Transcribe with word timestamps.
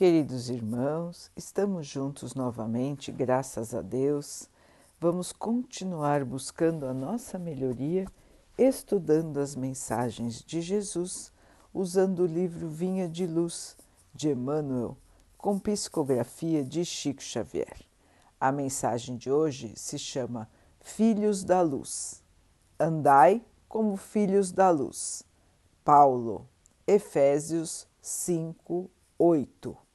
Queridos 0.00 0.48
irmãos, 0.48 1.30
estamos 1.36 1.86
juntos 1.86 2.34
novamente, 2.34 3.12
graças 3.12 3.74
a 3.74 3.82
Deus. 3.82 4.48
Vamos 4.98 5.30
continuar 5.30 6.24
buscando 6.24 6.86
a 6.86 6.94
nossa 6.94 7.38
melhoria, 7.38 8.06
estudando 8.56 9.38
as 9.38 9.54
mensagens 9.54 10.42
de 10.42 10.62
Jesus, 10.62 11.30
usando 11.74 12.20
o 12.20 12.26
livro 12.26 12.66
Vinha 12.66 13.06
de 13.06 13.26
Luz 13.26 13.76
de 14.14 14.30
Emmanuel, 14.30 14.96
com 15.36 15.58
psicografia 15.58 16.64
de 16.64 16.82
Chico 16.82 17.22
Xavier. 17.22 17.82
A 18.40 18.50
mensagem 18.50 19.18
de 19.18 19.30
hoje 19.30 19.74
se 19.76 19.98
chama 19.98 20.48
Filhos 20.80 21.44
da 21.44 21.60
Luz. 21.60 22.24
Andai 22.78 23.44
como 23.68 23.98
filhos 23.98 24.50
da 24.50 24.70
luz. 24.70 25.24
Paulo, 25.84 26.48
Efésios 26.86 27.86
5, 28.00 28.90
8. 29.18 29.89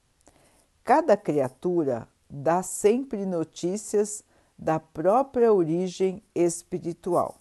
Cada 0.86 1.16
criatura 1.16 2.06
dá 2.30 2.62
sempre 2.62 3.26
notícias 3.26 4.22
da 4.56 4.78
própria 4.78 5.52
origem 5.52 6.22
espiritual. 6.32 7.40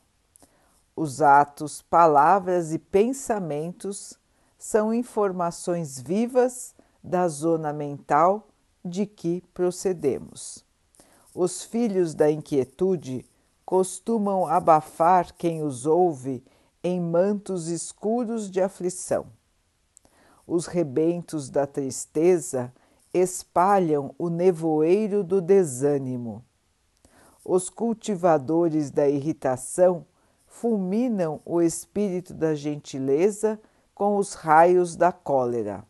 Os 0.95 1.21
atos, 1.21 1.79
palavras 1.83 2.73
e 2.73 2.79
pensamentos 2.79 4.17
são 4.57 4.91
informações 4.91 5.99
vivas 5.99 6.73
da 7.03 7.27
zona 7.27 7.71
mental 7.71 8.47
de 8.83 9.05
que 9.05 9.43
procedemos. 9.53 10.65
Os 11.31 11.63
filhos 11.63 12.15
da 12.15 12.31
inquietude 12.31 13.23
costumam 13.63 14.47
abafar 14.47 15.31
quem 15.35 15.61
os 15.61 15.85
ouve 15.85 16.43
em 16.83 16.99
mantos 16.99 17.67
escuros 17.67 18.49
de 18.49 18.59
aflição. 18.59 19.27
Os 20.47 20.65
rebentos 20.65 21.47
da 21.47 21.67
tristeza 21.67 22.73
espalham 23.17 24.13
o 24.17 24.29
nevoeiro 24.29 25.23
do 25.23 25.39
desânimo. 25.39 26.43
Os 27.45 27.69
cultivadores 27.69 28.91
da 28.91 29.07
irritação 29.07 30.05
fulminam 30.45 31.39
o 31.45 31.61
espírito 31.61 32.33
da 32.33 32.53
gentileza 32.53 33.57
com 33.93 34.17
os 34.17 34.33
raios 34.33 34.97
da 34.97 35.13
cólera. 35.13 35.85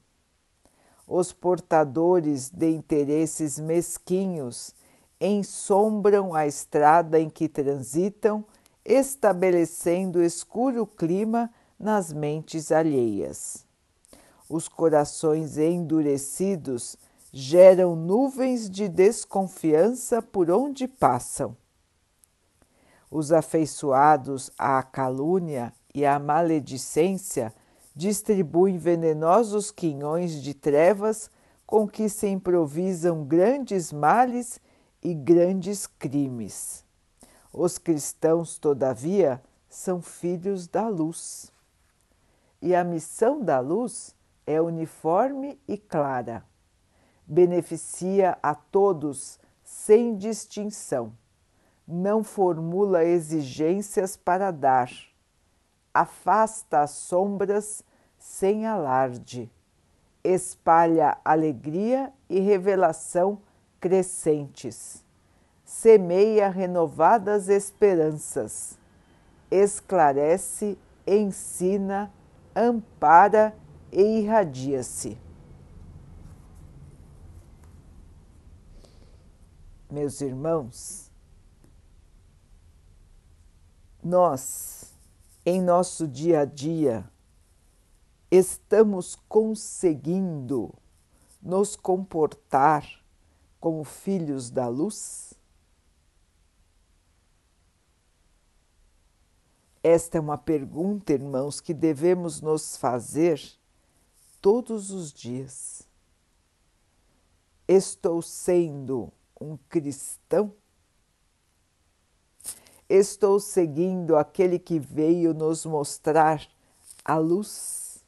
Os 1.07 1.33
portadores 1.33 2.49
de 2.49 2.69
interesses 2.69 3.59
mesquinhos 3.59 4.75
ensombram 5.19 6.35
a 6.35 6.45
estrada 6.45 7.19
em 7.19 7.29
que 7.29 7.47
transitam, 7.47 8.45
estabelecendo 8.83 10.21
escuro 10.21 10.85
clima 10.85 11.51
nas 11.79 12.13
mentes 12.13 12.71
alheias. 12.71 13.65
Os 14.47 14.67
corações 14.67 15.57
endurecidos 15.57 16.95
geram 17.37 17.97
nuvens 17.97 18.69
de 18.69 18.87
desconfiança 18.87 20.21
por 20.21 20.49
onde 20.49 20.87
passam. 20.87 21.53
Os 23.11 23.33
afeiçoados 23.33 24.49
à 24.57 24.81
calúnia 24.81 25.73
e 25.93 26.05
à 26.05 26.17
maledicência 26.17 27.53
distribuem 27.93 28.77
venenosos 28.77 29.69
quinhões 29.69 30.41
de 30.41 30.53
trevas 30.53 31.29
com 31.67 31.85
que 31.85 32.07
se 32.07 32.25
improvisam 32.29 33.25
grandes 33.25 33.91
males 33.91 34.61
e 35.03 35.13
grandes 35.13 35.85
crimes. 35.85 36.85
Os 37.51 37.77
cristãos, 37.77 38.57
todavia, 38.57 39.43
são 39.67 40.01
filhos 40.01 40.69
da 40.69 40.87
luz. 40.87 41.51
E 42.61 42.73
a 42.73 42.81
missão 42.81 43.41
da 43.41 43.59
luz 43.59 44.15
é 44.47 44.61
uniforme 44.61 45.59
e 45.67 45.77
clara 45.77 46.45
beneficia 47.27 48.37
a 48.41 48.53
todos 48.53 49.39
sem 49.63 50.15
distinção, 50.15 51.11
não 51.87 52.23
formula 52.23 53.03
exigências 53.03 54.15
para 54.15 54.51
dar, 54.51 54.91
afasta 55.93 56.81
as 56.81 56.91
sombras 56.91 57.83
sem 58.17 58.65
alarde, 58.65 59.51
espalha 60.23 61.17
alegria 61.23 62.11
e 62.29 62.39
revelação 62.39 63.39
crescentes, 63.79 65.03
semeia 65.63 66.49
renovadas 66.49 67.49
esperanças, 67.49 68.77
esclarece, 69.49 70.77
ensina, 71.05 72.11
ampara 72.55 73.55
e 73.91 74.19
irradia-se. 74.19 75.24
Meus 79.89 80.21
irmãos, 80.21 81.11
nós, 84.03 84.93
em 85.45 85.61
nosso 85.61 86.07
dia 86.07 86.41
a 86.41 86.45
dia, 86.45 87.09
estamos 88.29 89.15
conseguindo 89.27 90.73
nos 91.41 91.75
comportar 91.75 92.87
como 93.59 93.83
filhos 93.83 94.49
da 94.49 94.67
luz? 94.67 95.33
Esta 99.81 100.17
é 100.17 100.21
uma 100.21 100.37
pergunta, 100.37 101.13
irmãos, 101.13 101.61
que 101.61 101.73
devemos 101.73 102.41
nos 102.41 102.75
fazer 102.75 103.39
todos 104.41 104.89
os 104.89 105.13
dias. 105.13 105.87
Estou 107.67 108.21
sendo 108.21 109.11
um 109.39 109.57
cristão? 109.69 110.53
Estou 112.87 113.39
seguindo 113.39 114.15
aquele 114.15 114.59
que 114.59 114.79
veio 114.79 115.33
nos 115.33 115.65
mostrar 115.65 116.47
a 117.03 117.17
luz, 117.17 118.03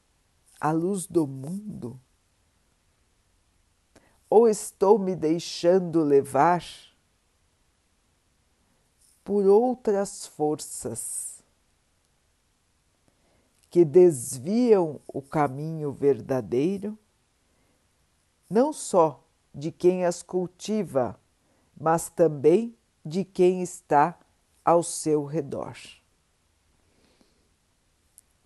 a 0.59 0.71
luz 0.71 1.07
do 1.07 1.25
mundo? 1.25 1.99
Ou 4.29 4.47
estou 4.47 4.99
me 4.99 5.15
deixando 5.15 6.03
levar 6.03 6.63
por 9.23 9.45
outras 9.45 10.27
forças 10.27 11.43
que 13.69 13.83
desviam 13.83 15.01
o 15.07 15.21
caminho 15.21 15.91
verdadeiro, 15.91 16.97
não 18.49 18.71
só 18.71 19.26
de 19.57 19.71
quem 19.71 20.05
as 20.05 20.21
cultiva, 20.21 21.19
mas 21.75 22.09
também 22.09 22.77
de 23.03 23.25
quem 23.25 23.63
está 23.63 24.15
ao 24.63 24.83
seu 24.83 25.25
redor. 25.25 25.75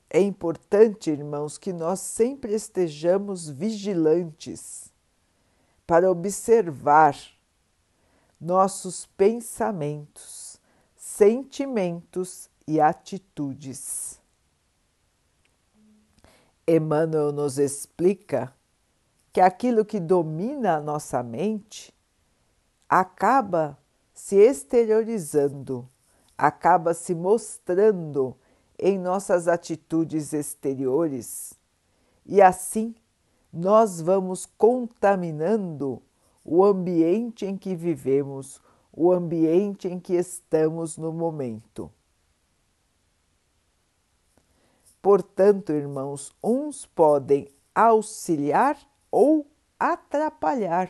É 0.10 0.22
importante, 0.22 1.10
irmãos, 1.10 1.58
que 1.58 1.74
nós 1.74 2.00
sempre 2.00 2.54
estejamos 2.54 3.50
vigilantes 3.50 4.90
para 5.86 6.10
observar 6.10 7.18
nossos 8.40 9.06
pensamentos, 9.18 10.62
sentimentos 10.96 12.50
e 12.66 12.80
atitudes. 12.80 14.22
Emmanuel 16.66 17.34
nos 17.34 17.58
explica 17.58 18.54
que 19.32 19.40
aquilo 19.40 19.86
que 19.86 20.00
domina 20.00 20.76
a 20.76 20.82
nossa 20.82 21.24
mente 21.24 21.94
acaba 22.90 23.78
se 24.14 24.36
exteriorizando, 24.36 25.88
acaba 26.38 26.94
se 26.94 27.16
mostrando 27.16 28.36
em 28.78 29.00
nossas 29.00 29.48
atitudes 29.48 30.34
exteriores 30.34 31.54
e 32.26 32.42
assim 32.42 32.96
nós 33.52 34.02
vamos 34.02 34.46
contaminando 34.46 36.02
o 36.44 36.64
ambiente 36.64 37.46
em 37.46 37.58
que 37.58 37.76
vivemos, 37.76 38.62
o 38.92 39.12
ambiente 39.12 39.88
em 39.88 40.00
que 40.00 40.14
estamos 40.14 40.98
no 40.98 41.12
momento. 41.12 41.92
Portanto, 45.02 45.72
irmãos, 45.72 46.34
uns 46.44 46.86
podem 46.86 47.48
auxiliar 47.74 48.78
ou 49.12 49.46
atrapalhar 49.78 50.90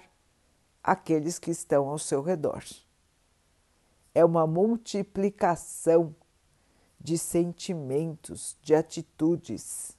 aqueles 0.83 1.39
que 1.39 1.51
estão 1.51 1.89
ao 1.89 1.97
seu 1.97 2.21
redor. 2.21 2.63
É 4.13 4.23
uma 4.23 4.45
multiplicação 4.45 6.15
de 6.99 7.17
sentimentos, 7.17 8.55
de 8.61 8.75
atitudes, 8.75 9.97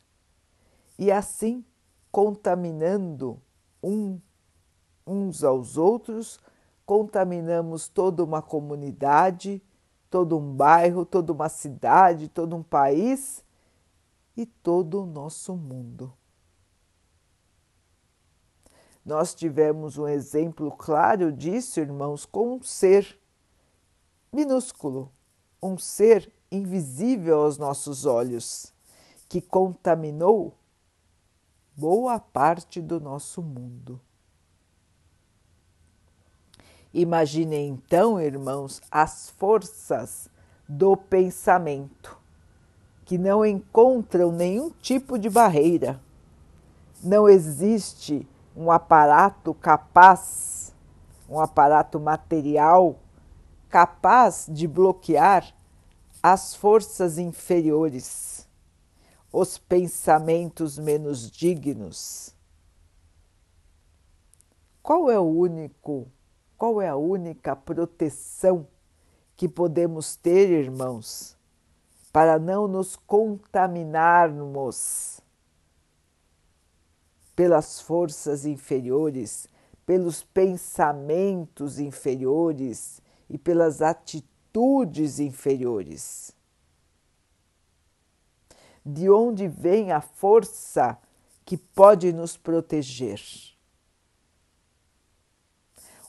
e 0.99 1.11
assim 1.11 1.65
contaminando 2.13 3.41
um, 3.83 4.21
uns 5.07 5.43
aos 5.43 5.77
outros, 5.77 6.39
contaminamos 6.85 7.89
toda 7.89 8.23
uma 8.23 8.43
comunidade, 8.43 9.63
todo 10.11 10.39
um 10.39 10.55
bairro, 10.55 11.07
toda 11.07 11.33
uma 11.33 11.49
cidade, 11.49 12.29
todo 12.29 12.55
um 12.55 12.63
país 12.63 13.43
e 14.37 14.45
todo 14.45 15.03
o 15.03 15.07
nosso 15.07 15.57
mundo. 15.57 16.13
Nós 19.05 19.35
tivemos 19.35 19.99
um 19.99 20.07
exemplo 20.07 20.71
claro 20.71 21.33
disso, 21.33 21.81
irmãos, 21.81 22.25
com 22.25 22.57
um 22.57 22.63
ser 22.63 23.19
minúsculo, 24.33 25.11
um 25.61 25.77
ser 25.77 26.33
invisível 26.51 27.41
aos 27.41 27.59
nossos 27.59 28.07
olhos, 28.07 28.73
que 29.29 29.41
contaminou 29.41 30.55
boa 31.77 32.21
parte 32.21 32.81
do 32.81 33.01
nosso 33.01 33.43
mundo. 33.43 34.01
Imaginem 36.95 37.71
então, 37.71 38.21
irmãos, 38.21 38.81
as 38.91 39.31
forças 39.31 40.29
do 40.69 40.97
pensamento, 40.97 42.19
que 43.05 43.17
não 43.19 43.45
encontram 43.45 44.31
nenhum 44.31 44.71
tipo 44.71 45.19
de 45.19 45.29
barreira. 45.29 46.01
Não 47.03 47.29
existe 47.29 48.29
um 48.57 48.71
aparato 48.71 49.53
capaz, 49.55 50.75
um 51.29 51.41
aparato 51.41 51.99
material 51.99 52.99
capaz 53.69 54.47
de 54.51 54.69
bloquear 54.69 55.55
as 56.23 56.55
forças 56.55 57.17
inferiores, 57.17 58.47
os 59.33 59.57
pensamentos 59.57 60.79
menos 60.79 61.31
dignos. 61.31 62.35
Qual 64.83 65.11
é 65.11 65.19
o 65.19 65.23
único, 65.23 66.07
qual 66.59 66.83
é 66.83 66.89
a 66.89 66.97
única 66.97 67.57
proteção 67.57 68.67
que 69.35 69.49
podemos 69.49 70.17
ter, 70.17 70.51
irmãos, 70.51 71.35
para 72.13 72.39
não 72.39 72.69
nos 72.69 72.95
contaminarmos 72.95 75.22
pelas 77.35 77.81
forças 77.81 78.45
inferiores, 78.45 79.49
pelos 79.87 80.23
pensamentos 80.23 81.79
inferiores 81.79 83.01
e 83.29 83.39
pelas 83.39 83.81
atitudes 83.81 85.19
inferiores. 85.19 86.33
De 88.85 89.09
onde 89.09 89.49
vem 89.49 89.93
a 89.93 90.01
força 90.01 90.99
que 91.45 91.57
pode 91.57 92.13
nos 92.13 92.37
proteger? 92.37 93.21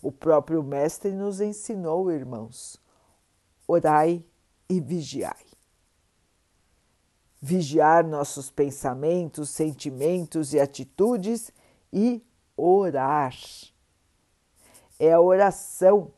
O 0.02 0.12
próprio 0.12 0.62
Mestre 0.62 1.12
nos 1.12 1.40
ensinou, 1.40 2.12
irmãos, 2.12 2.82
orai 3.68 4.26
e 4.68 4.82
vigiai 4.82 5.53
vigiar 7.46 8.06
nossos 8.06 8.50
pensamentos, 8.50 9.50
sentimentos 9.50 10.54
e 10.54 10.62
atitudes 10.62 11.52
e 11.92 12.24
orar. 12.56 13.36
É 14.98 15.12
a 15.12 15.20
oração 15.20 16.14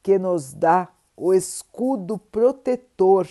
que 0.00 0.16
nos 0.16 0.54
dá 0.54 0.88
o 1.16 1.34
escudo 1.34 2.16
protetor 2.16 3.26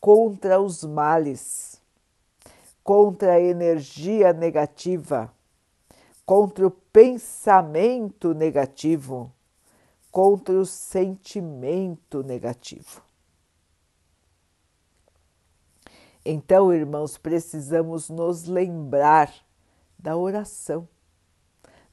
contra 0.00 0.60
os 0.60 0.84
males, 0.84 1.82
contra 2.84 3.32
a 3.32 3.40
energia 3.40 4.32
negativa, 4.32 5.34
contra 6.24 6.64
o 6.64 6.70
pensamento 6.70 8.32
negativo, 8.34 9.32
contra 10.12 10.54
o 10.54 10.64
sentimento 10.64 12.22
negativo. 12.22 13.09
Então, 16.24 16.72
irmãos, 16.72 17.16
precisamos 17.16 18.10
nos 18.10 18.44
lembrar 18.44 19.32
da 19.98 20.16
oração, 20.16 20.86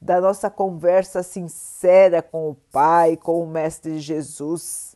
da 0.00 0.20
nossa 0.20 0.50
conversa 0.50 1.22
sincera 1.22 2.22
com 2.22 2.50
o 2.50 2.54
Pai, 2.54 3.16
com 3.16 3.42
o 3.42 3.46
Mestre 3.46 3.98
Jesus, 3.98 4.94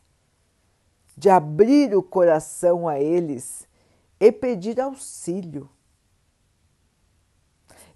de 1.17 1.31
abrir 1.31 1.95
o 1.97 2.03
coração 2.03 2.87
a 2.87 3.01
eles 3.01 3.67
e 4.21 4.31
pedir 4.31 4.81
auxílio. 4.81 5.69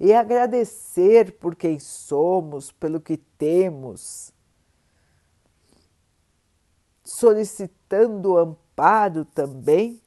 E 0.01 0.13
agradecer 0.13 1.33
por 1.39 1.55
quem 1.55 1.79
somos, 1.79 2.71
pelo 2.73 3.01
que 3.01 3.17
temos, 3.17 4.33
solicitando 7.03 8.37
amparo 8.37 9.25
também 9.25 10.01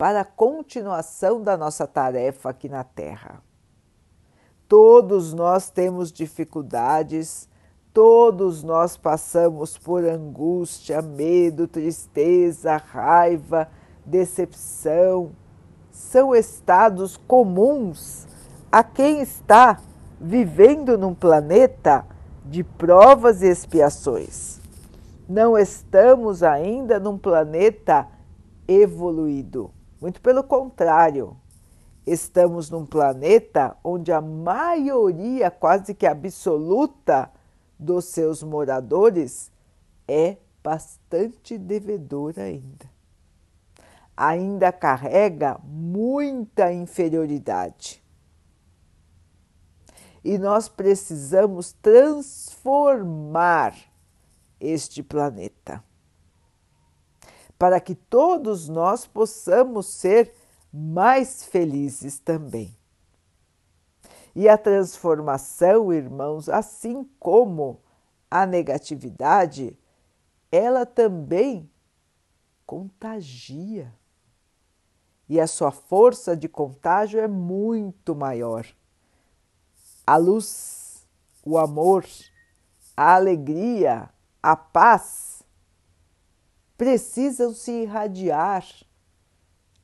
para 0.00 0.22
a 0.22 0.24
continuação 0.24 1.42
da 1.42 1.58
nossa 1.58 1.86
tarefa 1.86 2.48
aqui 2.48 2.70
na 2.70 2.82
Terra. 2.82 3.42
Todos 4.66 5.34
nós 5.34 5.68
temos 5.68 6.10
dificuldades, 6.10 7.46
todos 7.92 8.62
nós 8.62 8.96
passamos 8.96 9.76
por 9.76 10.02
angústia, 10.02 11.02
medo, 11.02 11.68
tristeza, 11.68 12.78
raiva, 12.78 13.68
decepção. 14.06 15.32
São 15.90 16.34
estados 16.34 17.18
comuns 17.18 18.26
a 18.72 18.82
quem 18.82 19.20
está 19.20 19.82
vivendo 20.18 20.96
num 20.96 21.14
planeta 21.14 22.06
de 22.46 22.64
provas 22.64 23.42
e 23.42 23.48
expiações. 23.48 24.62
Não 25.28 25.58
estamos 25.58 26.42
ainda 26.42 26.98
num 26.98 27.18
planeta 27.18 28.08
evoluído. 28.66 29.70
Muito 30.00 30.20
pelo 30.22 30.42
contrário, 30.42 31.36
estamos 32.06 32.70
num 32.70 32.86
planeta 32.86 33.76
onde 33.84 34.10
a 34.10 34.20
maioria, 34.20 35.50
quase 35.50 35.94
que 35.94 36.06
absoluta, 36.06 37.30
dos 37.78 38.06
seus 38.06 38.42
moradores 38.42 39.52
é 40.08 40.38
bastante 40.62 41.58
devedora 41.58 42.44
ainda. 42.44 42.88
Ainda 44.16 44.72
carrega 44.72 45.60
muita 45.62 46.72
inferioridade. 46.72 48.02
E 50.24 50.38
nós 50.38 50.68
precisamos 50.68 51.72
transformar 51.72 53.74
este 54.58 55.02
planeta 55.02 55.84
para 57.60 57.78
que 57.78 57.94
todos 57.94 58.70
nós 58.70 59.06
possamos 59.06 59.86
ser 59.86 60.32
mais 60.72 61.44
felizes 61.44 62.18
também. 62.18 62.74
E 64.34 64.48
a 64.48 64.56
transformação, 64.56 65.92
irmãos, 65.92 66.48
assim 66.48 67.06
como 67.18 67.78
a 68.30 68.46
negatividade, 68.46 69.78
ela 70.50 70.86
também 70.86 71.70
contagia. 72.64 73.92
E 75.28 75.38
a 75.38 75.46
sua 75.46 75.70
força 75.70 76.34
de 76.34 76.48
contágio 76.48 77.20
é 77.20 77.28
muito 77.28 78.14
maior. 78.14 78.66
A 80.06 80.16
luz, 80.16 81.06
o 81.44 81.58
amor, 81.58 82.06
a 82.96 83.16
alegria, 83.16 84.08
a 84.42 84.56
paz 84.56 85.29
precisam 86.80 87.52
se 87.52 87.70
irradiar 87.82 88.66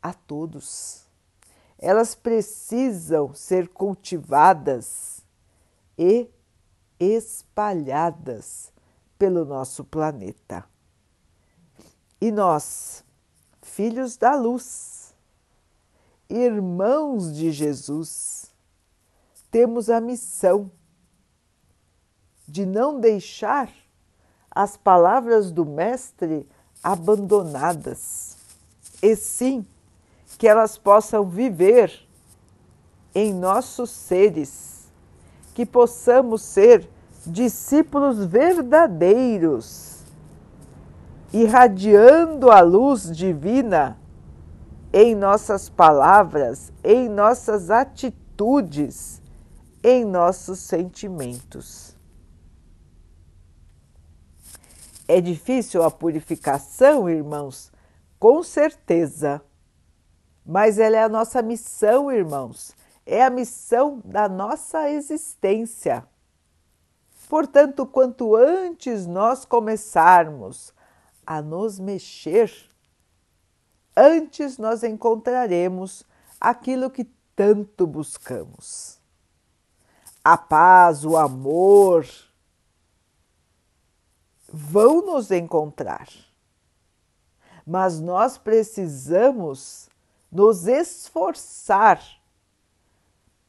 a 0.00 0.14
todos. 0.14 1.06
Elas 1.78 2.14
precisam 2.14 3.34
ser 3.34 3.68
cultivadas 3.68 5.20
e 5.98 6.26
espalhadas 6.98 8.72
pelo 9.18 9.44
nosso 9.44 9.84
planeta. 9.84 10.64
E 12.18 12.32
nós, 12.32 13.04
filhos 13.60 14.16
da 14.16 14.34
luz, 14.34 15.14
irmãos 16.30 17.30
de 17.30 17.52
Jesus, 17.52 18.50
temos 19.50 19.90
a 19.90 20.00
missão 20.00 20.72
de 22.48 22.64
não 22.64 22.98
deixar 22.98 23.70
as 24.50 24.78
palavras 24.78 25.52
do 25.52 25.66
Mestre 25.66 26.48
abandonadas, 26.86 28.36
e 29.02 29.16
sim 29.16 29.66
que 30.38 30.46
elas 30.46 30.78
possam 30.78 31.28
viver 31.28 31.92
em 33.12 33.34
nossos 33.34 33.90
seres, 33.90 34.86
que 35.52 35.66
possamos 35.66 36.42
ser 36.42 36.88
discípulos 37.26 38.24
verdadeiros, 38.24 39.96
irradiando 41.32 42.52
a 42.52 42.60
luz 42.60 43.10
divina 43.10 43.98
em 44.92 45.16
nossas 45.16 45.68
palavras, 45.68 46.72
em 46.84 47.08
nossas 47.08 47.68
atitudes, 47.68 49.20
em 49.82 50.04
nossos 50.04 50.60
sentimentos. 50.60 51.95
É 55.08 55.20
difícil 55.20 55.82
a 55.84 55.90
purificação, 55.90 57.08
irmãos? 57.08 57.70
Com 58.18 58.42
certeza. 58.42 59.40
Mas 60.44 60.78
ela 60.78 60.96
é 60.96 61.02
a 61.02 61.08
nossa 61.08 61.40
missão, 61.42 62.10
irmãos. 62.10 62.74
É 63.04 63.22
a 63.22 63.30
missão 63.30 64.02
da 64.04 64.28
nossa 64.28 64.90
existência. 64.90 66.04
Portanto, 67.28 67.86
quanto 67.86 68.34
antes 68.34 69.06
nós 69.06 69.44
começarmos 69.44 70.72
a 71.24 71.40
nos 71.40 71.78
mexer, 71.78 72.52
antes 73.96 74.58
nós 74.58 74.82
encontraremos 74.82 76.04
aquilo 76.40 76.90
que 76.90 77.04
tanto 77.34 77.86
buscamos. 77.86 78.98
A 80.24 80.36
paz, 80.36 81.04
o 81.04 81.16
amor 81.16 82.06
vão 84.56 85.02
nos 85.02 85.30
encontrar, 85.30 86.08
mas 87.66 88.00
nós 88.00 88.38
precisamos 88.38 89.90
nos 90.32 90.66
esforçar 90.66 92.02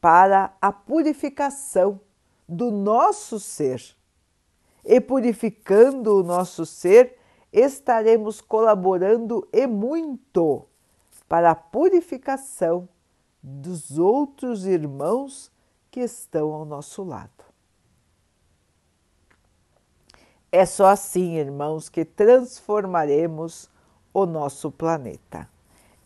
para 0.02 0.54
a 0.60 0.70
purificação 0.70 1.98
do 2.46 2.70
nosso 2.70 3.40
ser. 3.40 3.82
E 4.84 5.00
purificando 5.00 6.18
o 6.18 6.22
nosso 6.22 6.66
ser, 6.66 7.18
estaremos 7.50 8.42
colaborando 8.42 9.48
e 9.50 9.66
muito 9.66 10.66
para 11.26 11.52
a 11.52 11.54
purificação 11.54 12.86
dos 13.42 13.98
outros 13.98 14.66
irmãos 14.66 15.50
que 15.90 16.00
estão 16.00 16.52
ao 16.52 16.66
nosso 16.66 17.02
lado. 17.02 17.47
É 20.50 20.64
só 20.64 20.86
assim, 20.86 21.36
irmãos, 21.36 21.88
que 21.88 22.04
transformaremos 22.04 23.68
o 24.14 24.24
nosso 24.24 24.70
planeta. 24.70 25.48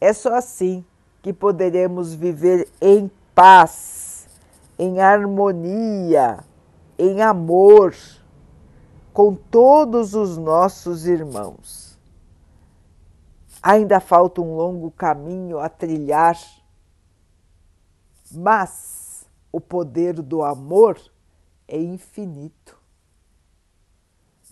É 0.01 0.13
só 0.13 0.35
assim 0.35 0.85
que 1.23 1.33
poderemos 1.33 2.13
viver 2.13 2.69
em 2.81 3.09
paz, 3.35 4.29
em 4.77 5.01
harmonia, 5.01 6.41
em 6.99 7.23
amor 7.23 7.95
com 9.13 9.35
todos 9.35 10.15
os 10.15 10.37
nossos 10.37 11.07
irmãos. 11.07 11.99
Ainda 13.63 14.01
falta 14.01 14.41
um 14.41 14.57
longo 14.57 14.91
caminho 14.91 15.61
a 15.61 15.69
trilhar, 15.69 16.37
mas 18.33 19.25
o 19.53 19.61
poder 19.61 20.15
do 20.15 20.43
amor 20.43 20.99
é 21.69 21.79
infinito. 21.79 22.82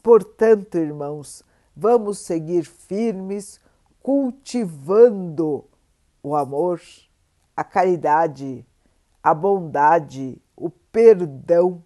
Portanto, 0.02 0.78
irmãos, 0.78 1.42
vamos 1.76 2.18
seguir 2.18 2.64
firmes, 2.64 3.60
cultivando 4.02 5.64
o 6.22 6.34
amor, 6.34 6.80
a 7.56 7.62
caridade, 7.62 8.66
a 9.22 9.34
bondade, 9.34 10.40
o 10.56 10.70
perdão, 10.70 11.82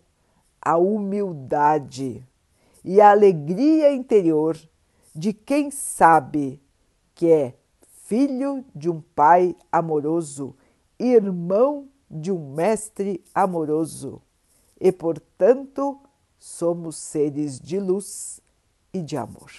a 0.60 0.76
humildade 0.76 2.26
e 2.84 3.00
a 3.00 3.10
alegria 3.10 3.92
interior 3.92 4.56
de 5.14 5.32
quem 5.32 5.70
sabe 5.70 6.60
que 7.14 7.30
é 7.30 7.54
filho 8.04 8.64
de 8.74 8.90
um 8.90 9.00
pai 9.00 9.56
amoroso, 9.70 10.56
irmão 10.98 11.88
de 12.10 12.30
um 12.30 12.54
mestre 12.54 13.24
amoroso. 13.34 14.20
E, 14.80 14.92
portanto, 14.92 15.98
somos 16.44 16.96
seres 16.96 17.58
de 17.58 17.80
luz 17.80 18.38
e 18.92 19.00
de 19.00 19.16
amor. 19.16 19.50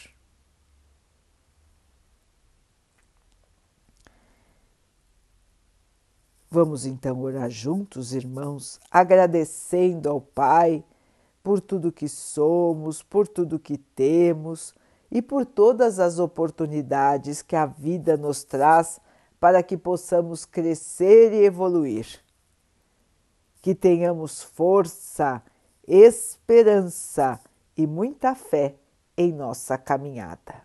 Vamos 6.47 6.85
então 6.85 7.19
orar 7.21 7.49
juntos, 7.49 8.13
irmãos, 8.13 8.79
agradecendo 8.91 10.07
ao 10.07 10.21
Pai 10.21 10.85
por 11.41 11.59
tudo 11.59 11.91
que 11.91 12.07
somos, 12.07 13.01
por 13.01 13.27
tudo 13.27 13.57
que 13.57 13.79
temos 13.79 14.75
e 15.09 15.23
por 15.23 15.43
todas 15.43 15.99
as 15.99 16.19
oportunidades 16.19 17.41
que 17.41 17.55
a 17.55 17.65
vida 17.65 18.15
nos 18.15 18.43
traz 18.43 19.01
para 19.39 19.63
que 19.63 19.75
possamos 19.75 20.45
crescer 20.45 21.33
e 21.33 21.45
evoluir. 21.45 22.23
Que 23.59 23.73
tenhamos 23.73 24.43
força 24.43 25.41
esperança 25.87 27.39
e 27.77 27.85
muita 27.85 28.35
fé 28.35 28.75
em 29.17 29.31
nossa 29.31 29.77
caminhada. 29.77 30.63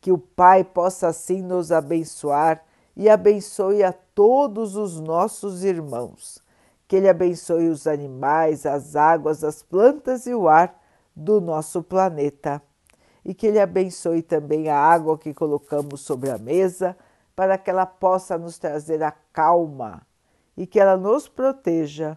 Que 0.00 0.12
o 0.12 0.18
Pai 0.18 0.62
possa 0.62 1.08
assim 1.08 1.42
nos 1.42 1.72
abençoar 1.72 2.62
e 2.96 3.08
abençoe 3.08 3.82
a 3.82 3.92
todos 3.92 4.76
os 4.76 5.00
nossos 5.00 5.64
irmãos. 5.64 6.42
Que 6.86 6.96
Ele 6.96 7.08
abençoe 7.08 7.68
os 7.68 7.86
animais, 7.86 8.66
as 8.66 8.94
águas, 8.94 9.42
as 9.42 9.62
plantas 9.62 10.26
e 10.26 10.34
o 10.34 10.48
ar 10.48 10.78
do 11.16 11.40
nosso 11.40 11.82
planeta. 11.82 12.62
E 13.24 13.32
que 13.32 13.46
Ele 13.46 13.58
abençoe 13.58 14.22
também 14.22 14.68
a 14.68 14.78
água 14.78 15.16
que 15.16 15.32
colocamos 15.32 16.02
sobre 16.02 16.30
a 16.30 16.36
mesa, 16.36 16.96
para 17.34 17.58
que 17.58 17.70
ela 17.70 17.86
possa 17.86 18.38
nos 18.38 18.58
trazer 18.58 19.02
a 19.02 19.10
calma 19.32 20.06
e 20.56 20.66
que 20.66 20.78
ela 20.78 20.96
nos 20.96 21.28
proteja 21.28 22.16